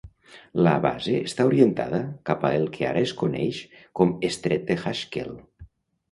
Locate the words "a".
2.49-2.49